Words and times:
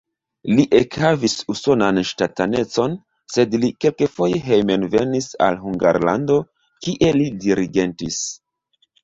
Li 0.59 0.63
ekhavis 0.77 1.33
usonan 1.53 1.99
ŝtatanecon, 2.11 2.95
sed 3.33 3.53
li 3.65 3.69
kelkfoje 3.85 4.41
hejmenvenis 4.47 5.29
al 5.49 5.59
Hungarlando, 5.67 6.41
kie 6.89 7.13
li 7.21 7.31
dirigentis. 7.47 8.21